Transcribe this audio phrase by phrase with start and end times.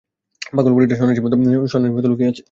[0.53, 1.23] পাগল বুড়িটা সন্ন্যাসীর
[1.25, 2.39] মতো লুকিয়ে আছে!